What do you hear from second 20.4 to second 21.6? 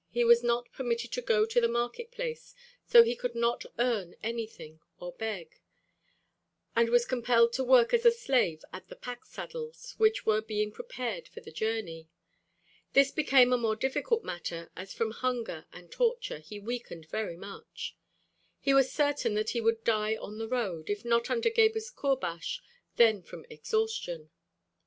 road; if not under